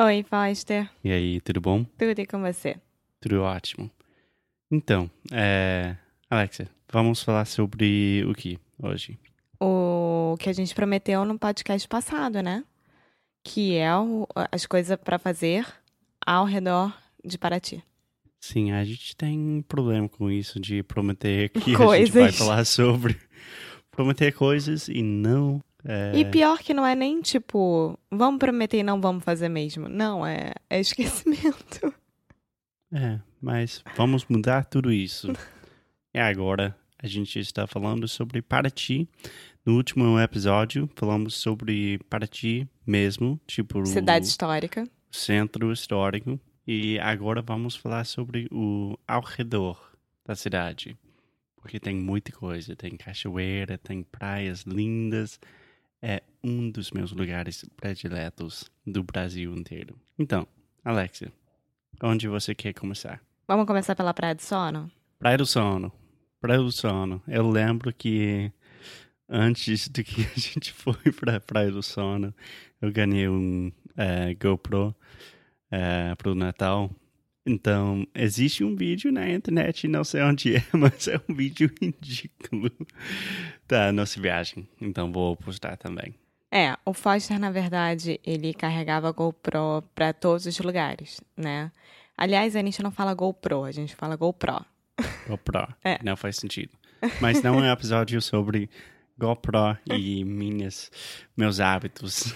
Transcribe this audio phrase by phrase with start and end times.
[0.00, 0.88] Oi, Foster.
[1.02, 1.84] E aí, tudo bom?
[1.98, 2.76] Tudo e com você?
[3.20, 3.90] Tudo ótimo.
[4.70, 5.96] Então, é...
[6.30, 9.18] Alexia, vamos falar sobre o que hoje?
[9.60, 12.64] O que a gente prometeu no podcast passado, né?
[13.42, 15.66] Que é o- as coisas para fazer
[16.24, 17.82] ao redor de Paraty.
[18.40, 22.14] Sim, a gente tem um problema com isso de prometer que a gente Coisas.
[22.14, 23.18] vai falar sobre.
[23.90, 25.60] Prometer coisas e não.
[25.84, 29.88] É, E pior que não é nem tipo, vamos prometer e não vamos fazer mesmo.
[29.88, 31.92] Não, é, é esquecimento.
[32.92, 35.28] É, mas vamos mudar tudo isso.
[36.14, 39.08] e agora a gente está falando sobre Paraty.
[39.64, 44.88] No último episódio, falamos sobre Paraty mesmo, tipo Cidade histórica.
[45.10, 46.40] centro histórico.
[46.66, 49.78] E agora vamos falar sobre o ao redor
[50.24, 50.96] da cidade.
[51.56, 52.74] Porque tem muita coisa.
[52.76, 55.38] Tem cachoeira, tem praias lindas.
[56.00, 59.98] É um dos meus lugares prediletos do Brasil inteiro.
[60.18, 60.46] Então,
[60.84, 61.32] Alexia,
[62.02, 63.20] onde você quer começar?
[63.46, 64.90] Vamos começar pela Praia do Sono?
[65.18, 65.92] Praia do Sono.
[66.40, 67.20] Praia do Sono.
[67.26, 68.52] Eu lembro que
[69.28, 72.32] antes do que a gente foi pra Praia do Sono,
[72.80, 74.94] eu ganhei um eh, GoPro
[75.70, 76.90] eh, pro Natal.
[77.46, 82.70] Então, existe um vídeo na internet, não sei onde é, mas é um vídeo ridículo
[83.66, 84.68] da nossa viagem.
[84.80, 86.14] Então, vou postar também.
[86.50, 91.70] É, o Foster, na verdade, ele carregava GoPro pra todos os lugares, né?
[92.16, 94.64] Aliás, a gente não fala GoPro, a gente fala GoPro.
[95.28, 95.68] GoPro.
[95.84, 95.98] É.
[96.02, 96.72] Não faz sentido.
[97.20, 98.68] Mas não é um episódio sobre
[99.16, 100.90] GoPro e minhas,
[101.36, 102.34] meus hábitos.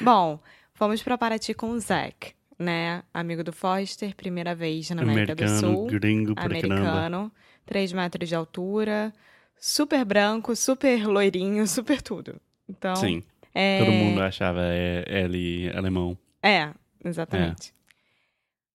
[0.00, 0.38] Bom,
[0.74, 3.02] fomos pra Paraty com o Zac, né?
[3.12, 5.86] Amigo do Foster, primeira vez na América do Americano, Sul.
[5.86, 7.32] gringo americano,
[7.66, 9.12] 3 metros de altura,
[9.58, 12.40] super branco, super loirinho, super tudo.
[12.68, 13.22] Então, Sim,
[13.54, 13.78] é...
[13.78, 16.16] todo mundo achava é, ele alemão.
[16.42, 16.70] É,
[17.04, 17.74] exatamente.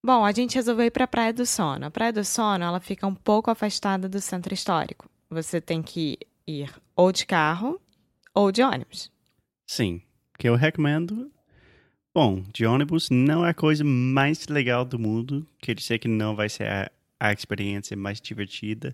[0.04, 1.86] Bom, a gente resolveu ir pra Praia do Sono.
[1.86, 5.10] A Praia do Sono, ela fica um pouco afastada do centro histórico.
[5.30, 6.18] Você tem que
[6.48, 7.80] ir ou de carro
[8.34, 9.12] ou de ônibus.
[9.68, 10.02] Sim,
[10.38, 11.30] que eu recomendo.
[12.22, 15.48] Bom, de ônibus não é a coisa mais legal do mundo.
[15.58, 18.94] Quer dizer que não vai ser a, a experiência mais divertida,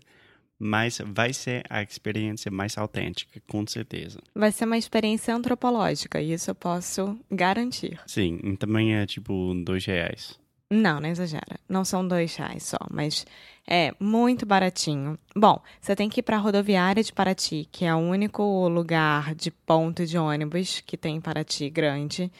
[0.60, 4.20] mas vai ser a experiência mais autêntica, com certeza.
[4.36, 8.00] Vai ser uma experiência antropológica, isso eu posso garantir.
[8.06, 10.40] Sim, e também é tipo dois reais.
[10.70, 11.60] Não, não exagera.
[11.68, 13.26] Não são dois reais só, mas
[13.68, 15.18] é muito baratinho.
[15.36, 19.34] Bom, você tem que ir para a rodoviária de Paraty, que é o único lugar
[19.34, 22.32] de ponto de ônibus que tem em Paraty grande.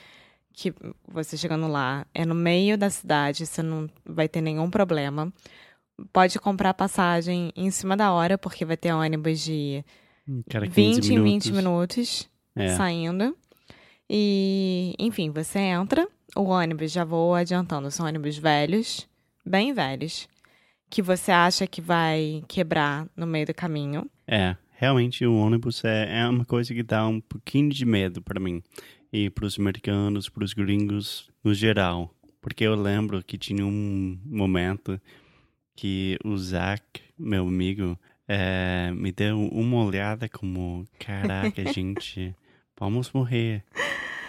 [0.56, 0.74] Que
[1.08, 5.32] você chegando lá é no meio da cidade, você não vai ter nenhum problema.
[6.14, 9.84] Pode comprar passagem em cima da hora, porque vai ter ônibus de
[10.50, 11.48] Cada 15 20 em minutos.
[11.48, 12.70] 20 minutos É.
[12.76, 13.36] saindo.
[14.10, 19.08] E, enfim, você entra, o ônibus, já vou adiantando, são ônibus velhos,
[19.46, 20.28] bem velhos,
[20.90, 24.10] que você acha que vai quebrar no meio do caminho.
[24.28, 28.40] É, realmente o ônibus é, é uma coisa que dá um pouquinho de medo pra
[28.40, 28.62] mim.
[29.18, 32.14] E pros americanos, pros gringos, no geral.
[32.42, 35.00] Porque eu lembro que tinha um momento
[35.74, 36.84] que o Zach,
[37.18, 42.36] meu amigo, é, me deu uma olhada como, caraca, gente,
[42.78, 43.64] vamos morrer.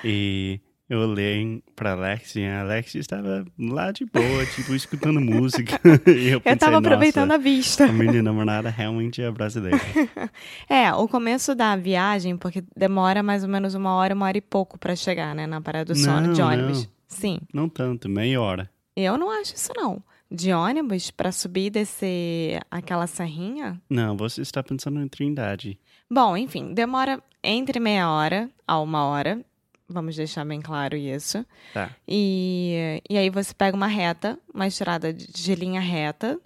[0.05, 5.81] E eu olhei pra Alex e a Alex estava lá de boa, tipo, escutando música.
[6.07, 7.85] E eu, Eu pensei, tava aproveitando "Nossa, a vista.
[7.85, 9.79] a minha namorada realmente é brasileira.
[10.69, 14.41] É, o começo da viagem, porque demora mais ou menos uma hora, uma hora e
[14.41, 16.85] pouco pra chegar, né, na Praia do Sono, de ônibus.
[16.85, 16.91] não.
[17.09, 17.39] Sim.
[17.53, 18.69] Não tanto, meia hora.
[18.97, 20.03] Eu não acho isso, não.
[20.31, 25.79] De ônibus, pra subir e descer aquela serrinha, Não, você está pensando em Trindade.
[26.11, 29.41] Bom, enfim, demora entre meia hora a uma hora.
[29.89, 31.45] Vamos deixar bem claro isso.
[31.73, 31.91] Tá.
[32.09, 36.41] E, e aí você pega uma reta, uma estrada de linha reta,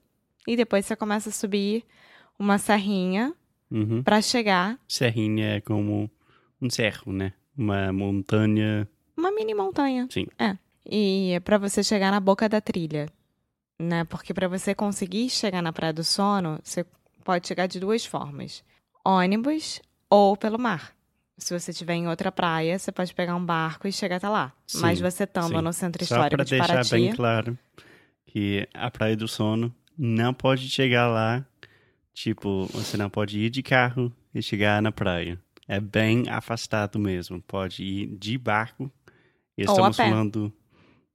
[0.46, 1.84] e depois você começa a subir
[2.38, 3.34] uma serrinha
[3.70, 4.02] Uhum.
[4.02, 6.10] para chegar Serrinha é como
[6.60, 7.32] um cerro, né?
[7.56, 8.88] Uma montanha.
[9.16, 10.08] uma mini montanha.
[10.10, 10.26] Sim.
[10.38, 10.56] É.
[10.84, 13.06] E é para você chegar na boca da trilha,
[13.78, 14.02] né?
[14.04, 16.84] Porque para você conseguir chegar na Praia do Sono, você
[17.22, 18.64] pode chegar de duas formas:
[19.04, 20.92] ônibus ou pelo mar.
[21.40, 24.52] Se você estiver em outra praia, você pode pegar um barco e chegar até lá.
[24.66, 25.62] Sim, Mas você estando sim.
[25.62, 27.58] no Centro Só Histórico para de deixar Paraty, bem claro
[28.26, 31.44] que a Praia do Sono não pode chegar lá.
[32.12, 35.40] Tipo, você não pode ir de carro e chegar na praia.
[35.66, 37.40] É bem afastado mesmo.
[37.42, 38.90] Pode ir de barco.
[39.56, 40.52] E Ou estamos falando,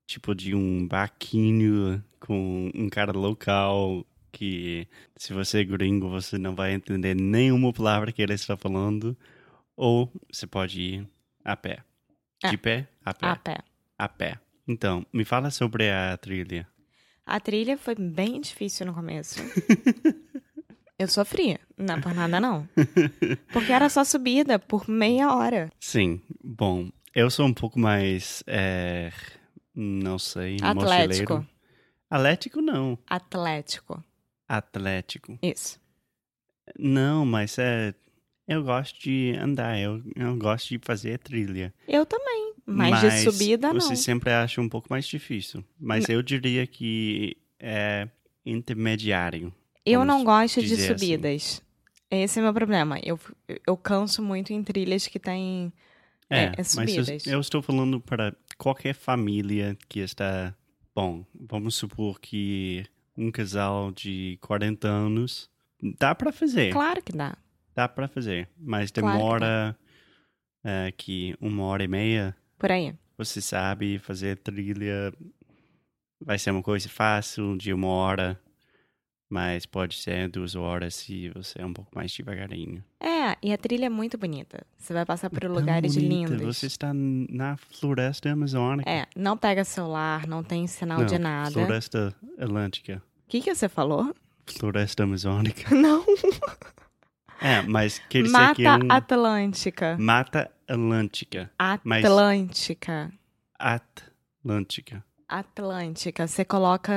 [0.08, 6.56] tipo, de um barquinho com um cara local que, se você é gringo, você não
[6.56, 9.16] vai entender nenhuma palavra que ele está falando.
[9.76, 11.08] Ou você pode ir
[11.44, 11.84] a pé.
[12.44, 12.50] É.
[12.50, 13.28] De pé, a pé.
[13.28, 13.58] a pé.
[13.98, 14.40] A pé.
[14.68, 16.68] Então, me fala sobre a trilha.
[17.26, 19.40] A trilha foi bem difícil no começo.
[20.98, 22.68] Eu sofria, não é por nada não.
[23.52, 25.70] Porque era só subida por meia hora.
[25.78, 29.12] Sim, bom, eu sou um pouco mais, é,
[29.76, 31.34] não sei, Atlético.
[31.34, 31.50] mochileiro.
[32.10, 34.02] Atlético não, Atlético.
[34.48, 35.38] atlético.
[35.42, 35.82] Isso.
[36.80, 37.94] Não, mas é,
[38.48, 41.74] eu gosto de andar, eu, eu gosto de fazer trilha.
[41.88, 42.54] Eu também.
[42.66, 43.80] Mas, de subida, não.
[43.80, 45.64] Você sempre acha um pouco mais difícil.
[45.80, 48.08] Mas eu diria que é
[48.46, 49.54] intermediário.
[49.86, 50.88] Eu não gosto de assim.
[50.88, 51.62] subidas.
[52.10, 53.00] Esse é o meu problema.
[53.04, 53.20] Eu,
[53.68, 55.72] eu canso muito em trilhas que tem
[56.30, 57.28] É, É, é mas subidas.
[57.28, 60.56] eu, eu estou falando para qualquer família que está.
[60.94, 62.86] Bom, vamos supor que
[63.18, 65.50] um casal de 40 anos
[66.00, 66.72] dá para fazer.
[66.72, 67.38] Claro que dá.
[67.76, 68.48] Dá para fazer.
[68.58, 69.78] Mas Claro demora
[70.64, 72.36] é, que uma hora e meia.
[72.58, 72.96] Por aí.
[73.18, 75.14] Você sabe fazer trilha.
[76.24, 78.40] Vai ser uma coisa fácil de uma hora.
[79.28, 82.84] Mas pode ser duas horas se você é um pouco mais devagarinho.
[83.00, 84.66] É, e a trilha é muito bonita.
[84.78, 86.58] Você vai passar por Tão lugares bonita, lindos.
[86.58, 88.90] Você está na floresta amazônica.
[88.90, 91.52] É, não pega celular, não tem sinal Não, de nada.
[91.52, 93.02] Floresta Atlântica.
[93.26, 94.14] O que, que você falou?
[94.46, 95.70] Floresta Amazônica.
[95.74, 96.06] Não.
[97.46, 98.92] É, mas quer dizer Mata que é um...
[98.92, 99.98] Atlântica.
[100.00, 101.52] Mata Atlântica.
[101.84, 103.14] Mas- Atlântica.
[103.60, 105.06] Atlântica.
[105.28, 106.28] Atlântica.
[106.28, 106.92] Você coloca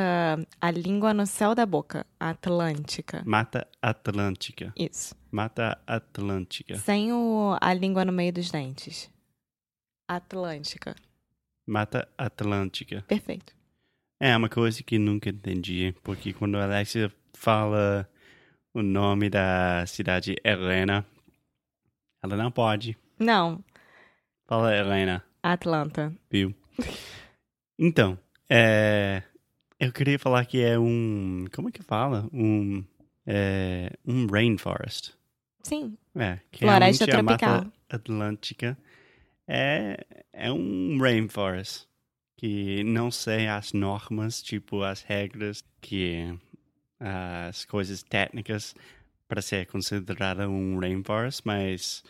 [0.59, 2.06] a língua no céu da boca.
[2.19, 3.23] Atlântica.
[3.27, 4.73] Mata Atlântica.
[4.75, 5.15] Isso.
[5.31, 6.77] Mata Atlântica.
[6.79, 9.11] Sem o, a língua no meio dos dentes.
[10.09, 10.97] Atlântica.
[11.67, 13.05] Mata Atlântica.
[13.06, 13.53] Perfeito.
[14.19, 18.09] É uma coisa que nunca entendi, porque quando a Alexia fala
[18.78, 21.04] o nome da cidade Helena,
[22.22, 22.96] ela não pode.
[23.19, 23.62] Não,
[24.46, 25.22] Fala Helena.
[25.42, 26.12] Atlanta.
[26.30, 26.54] viu?
[27.78, 29.22] Então, é,
[29.78, 32.28] eu queria falar que é um, como é que fala?
[32.32, 32.82] Um,
[33.26, 35.12] é, um rainforest.
[35.62, 37.64] Sim, É, que Floresta realmente a tropical.
[37.64, 38.78] Mata Atlântica
[39.46, 40.02] é,
[40.32, 41.86] é um rainforest
[42.36, 46.38] que não sei as normas, tipo as regras, que
[47.00, 48.75] as coisas técnicas
[49.27, 52.03] para ser considerada um rainforest, mas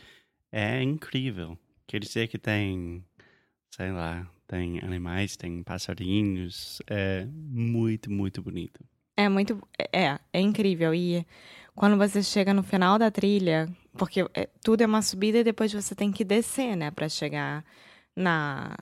[0.53, 1.59] é incrível.
[1.87, 3.05] Quer dizer que tem,
[3.75, 8.81] sei lá, tem animais, tem passarinhos, é muito, muito bonito.
[9.17, 9.61] é muito.
[9.93, 10.95] É, é incrível.
[10.95, 11.27] E
[11.75, 15.73] quando você chega no final da trilha, porque é- tudo é uma subida e depois
[15.73, 17.65] você tem que descer, né, pra chegar
[18.15, 18.77] na,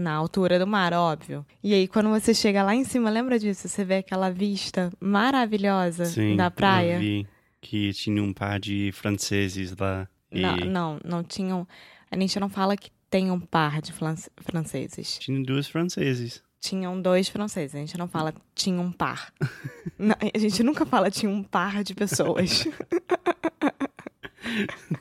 [0.00, 1.44] na altura do mar, óbvio.
[1.62, 3.68] E aí, quando você chega lá em cima, lembra disso?
[3.68, 6.94] Você vê aquela vista maravilhosa Sim, da praia.
[6.94, 7.26] eu vi
[7.60, 10.08] que tinha um par de franceses lá.
[10.32, 11.66] E Não, não, não tinham.
[12.10, 15.18] A gente não fala que tem um par de franceses.
[15.18, 16.42] tinha duas franceses.
[16.60, 17.74] Tinham dois franceses.
[17.74, 19.32] A gente não fala tinha um par.
[19.98, 22.66] Não, a gente nunca fala tinha um par de pessoas.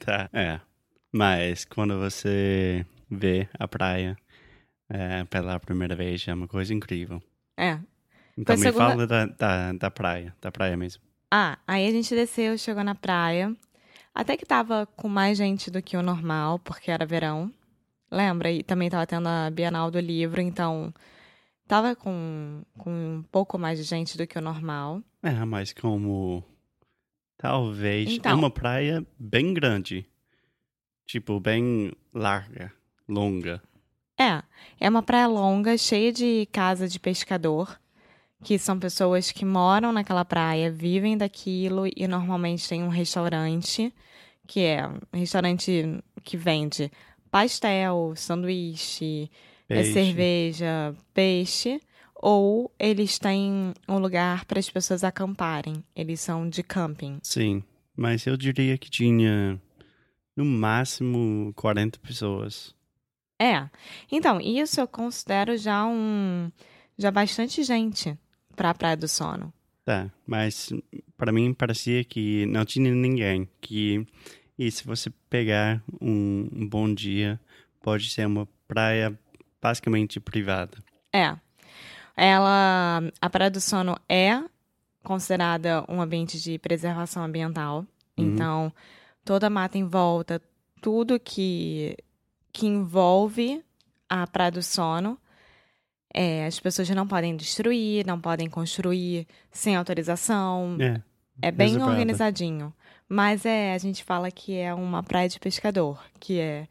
[0.05, 0.59] Tá, é.
[1.11, 4.17] Mas quando você vê a praia
[4.89, 7.21] é, pela primeira vez, é uma coisa incrível.
[7.57, 7.79] é.
[8.37, 11.03] Então me segunda- fala da, da, da praia, da praia mesmo.
[11.29, 13.53] Ah, aí a gente desceu, chegou na praia.
[14.15, 17.51] Até que tava com mais gente do que o normal, porque era verão.
[18.09, 18.49] Lembra?
[18.49, 20.93] E também tava tendo a Bienal do Livro, então
[21.67, 25.03] tava com, com um pouco mais de gente do que o normal.
[25.21, 26.41] É, mas como
[27.37, 28.37] talvez é Então.
[28.39, 30.05] uma praia bem grande.
[31.05, 32.71] Tipo, bem larga,
[33.07, 33.61] longa.
[34.19, 34.43] É,
[34.81, 37.79] é uma praia longa, cheia de casa de pescador,
[38.43, 43.93] que são pessoas que moram naquela praia, vivem daquilo e normalmente tem um restaurante,
[44.45, 46.91] que é um restaurante que vende
[47.31, 49.31] pastel, sanduíche,
[49.69, 49.93] é Peixe.
[49.93, 51.79] cerveja, peixe,
[52.15, 55.83] ou eles têm um lugar para as pessoas acamparem.
[55.95, 57.19] Eles são de camping.
[57.23, 57.63] Sim,
[57.95, 59.61] mas eu diria que tinha
[60.35, 62.75] no máximo 40 pessoas.
[63.39, 63.69] É.
[64.11, 66.51] Então, isso eu considero já um.
[66.97, 68.17] Já bastante gente
[68.55, 69.53] pra Praia do Sono.
[69.85, 70.71] Tá, mas
[71.17, 73.47] para mim parecia que não tinha ninguém.
[73.61, 74.05] Que
[74.59, 77.39] e se você pegar um, um bom dia,
[77.81, 79.17] pode ser uma praia
[79.61, 80.77] basicamente privada.
[81.13, 81.33] É.
[82.17, 83.01] Ela.
[83.21, 84.43] A Praia do Sono é
[85.01, 87.85] considerada um ambiente de preservação ambiental.
[88.17, 88.33] Uhum.
[88.33, 88.73] Então,
[89.23, 90.41] toda a mata em volta,
[90.81, 91.95] tudo que,
[92.59, 93.63] que envolve
[94.09, 95.17] a Praia do Sono,
[96.13, 100.77] é, as pessoas não podem destruir, não podem construir sem autorização.
[100.79, 101.01] É,
[101.41, 102.73] É bem organizadinho.
[103.07, 106.67] Mas é, a gente fala que é uma praia de pescador, que é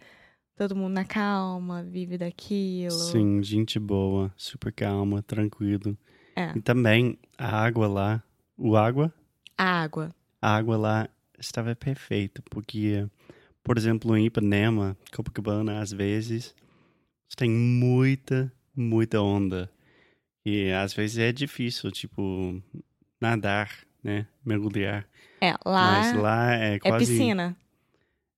[0.57, 2.91] todo mundo na calma, vive daquilo.
[2.91, 5.97] sim, gente boa, super calma, tranquilo.
[6.37, 6.53] É.
[6.57, 8.23] E também a água lá,
[8.57, 9.13] o água,
[9.57, 10.11] A água.
[10.41, 13.07] a água lá estava perfeita, porque,
[13.69, 16.55] por exemplo, em Ipanema, Copacabana, às vezes,
[17.37, 19.71] tem muita, muita onda.
[20.45, 22.63] E às vezes é difícil, tipo,
[23.21, 23.71] nadar,
[24.03, 24.27] né?
[24.43, 25.07] Mergulhar.
[25.41, 27.07] É, lá, Mas lá é é quase.
[27.13, 27.55] piscina.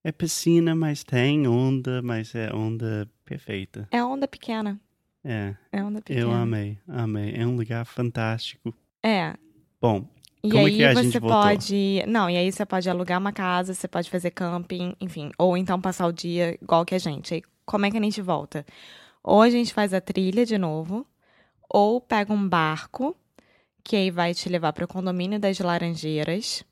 [0.03, 3.87] É piscina, mas tem onda, mas é onda perfeita.
[3.93, 4.81] É onda pequena.
[5.23, 6.21] É, É onda pequena.
[6.21, 7.35] eu amei, amei.
[7.37, 8.75] É um lugar fantástico.
[9.01, 9.35] É.
[9.81, 10.09] Bom,
[10.43, 11.41] E Como é aí que a você gente voltou?
[11.43, 12.03] pode.
[12.07, 15.31] Não, e aí você pode alugar uma casa, você pode fazer camping, enfim.
[15.39, 17.35] Ou então passar o dia igual que a gente.
[17.35, 18.65] Aí como é que a gente volta?
[19.23, 21.07] Ou a gente faz a trilha de novo,
[21.69, 23.15] ou pega um barco,
[23.85, 26.65] que aí vai te levar para o condomínio das Laranjeiras.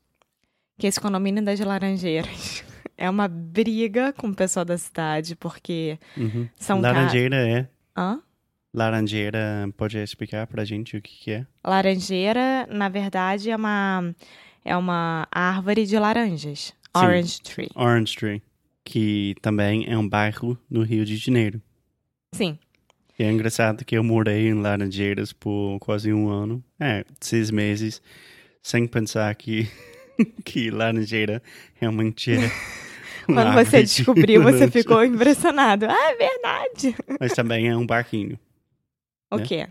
[0.77, 2.63] Que esse condomínio das Laranjeiras
[2.97, 6.47] é uma briga com o pessoal da cidade, porque uhum.
[6.57, 7.69] são ca- laranjeira é.
[7.95, 8.19] Hã?
[8.73, 11.47] Laranjeira, pode explicar pra gente o que, que é?
[11.65, 14.15] Laranjeira, na verdade, é uma,
[14.63, 16.73] é uma árvore de laranjas.
[16.95, 17.05] Sim.
[17.05, 17.69] Orange tree.
[17.75, 18.43] Orange Tree,
[18.83, 21.61] que também é um bairro no Rio de Janeiro.
[22.33, 22.57] Sim.
[23.17, 28.01] E é engraçado que eu morei em Laranjeiras por quase um ano, é, seis meses,
[28.61, 29.67] sem pensar que,
[30.45, 31.41] que Laranjeira
[31.75, 32.51] realmente é.
[33.25, 35.85] Quando você descobriu, você ficou impressionado.
[35.85, 36.95] Ah, é verdade.
[37.19, 38.39] Mas também é um barquinho.
[39.31, 39.45] O Né?
[39.45, 39.67] quê?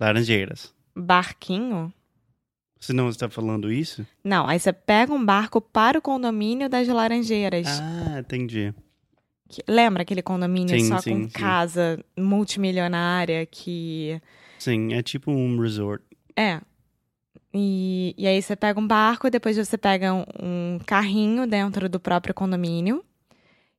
[0.00, 0.72] Laranjeiras.
[0.96, 1.92] Barquinho?
[2.80, 4.06] Você não está falando isso?
[4.22, 7.66] Não, aí você pega um barco para o condomínio das Laranjeiras.
[7.80, 8.72] Ah, entendi.
[9.48, 11.28] Que- lembra aquele condomínio Sim, só sim, com sim.
[11.30, 14.20] casa multimilionária que.
[14.58, 16.04] Sim, é tipo um resort.
[16.36, 16.60] É.
[17.52, 21.98] E, e aí você pega um barco, depois você pega um, um carrinho dentro do
[21.98, 23.04] próprio condomínio.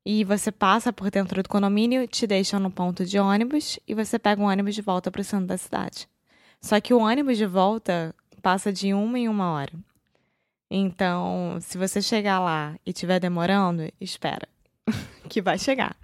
[0.06, 4.18] E você passa por dentro do condomínio, te deixam no ponto de ônibus e você
[4.18, 6.08] pega um ônibus de volta para o centro da cidade.
[6.62, 9.74] Só que o ônibus de volta passa de uma em uma hora.
[10.72, 14.48] Então, se você chegar lá e estiver demorando, espera.
[15.30, 15.96] que vai chegar.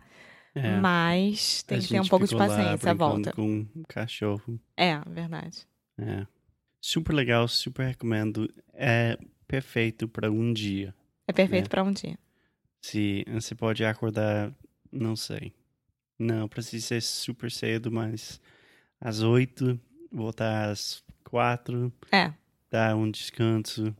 [0.53, 0.79] É.
[0.79, 3.31] Mas tem que ter um pouco de paciência a volta.
[3.33, 4.59] com um cachorro.
[4.77, 5.67] É, verdade.
[5.99, 6.25] É.
[6.79, 8.51] Super legal, super recomendo.
[8.73, 10.93] É perfeito para um dia.
[11.27, 11.69] É perfeito É.
[11.69, 12.17] pra um dia.
[12.85, 14.53] Se você pode acordar,
[14.91, 15.51] não sei.
[16.19, 18.39] Não precisa ser super cedo, mas
[19.01, 19.79] às oito,
[20.11, 22.31] voltar às quatro, É,
[22.69, 23.91] dar um descanso.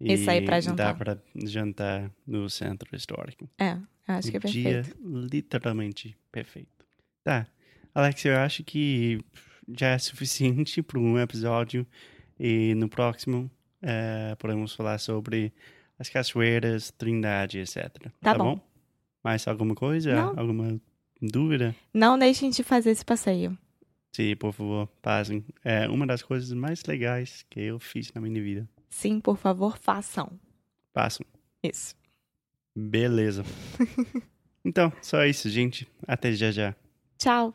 [0.00, 0.98] E sair pra Dá jantar.
[0.98, 3.48] para jantar no centro histórico.
[3.56, 3.78] é.
[4.06, 4.98] Acho que é o dia perfeito.
[5.32, 6.84] literalmente perfeito.
[7.22, 7.46] Tá.
[7.94, 9.18] Alex, eu acho que
[9.78, 11.86] já é suficiente para um episódio.
[12.38, 13.48] E no próximo
[13.80, 15.52] eh, podemos falar sobre
[15.98, 18.10] as cachoeiras, Trindade, etc.
[18.20, 18.60] Tá bom.
[19.22, 20.14] Mais alguma coisa?
[20.14, 20.38] Não.
[20.38, 20.80] Alguma
[21.20, 21.74] dúvida?
[21.92, 23.56] Não deixem de fazer esse passeio.
[24.12, 25.44] Sim, por favor, passem.
[25.64, 28.68] É uma das coisas mais legais que eu fiz na minha vida.
[28.88, 30.38] Sim, por favor, façam.
[30.92, 31.26] Passam.
[31.62, 31.96] Isso.
[32.76, 33.44] Beleza.
[34.64, 35.88] então, só isso, gente.
[36.06, 36.76] Até já já.
[37.18, 37.54] Tchau.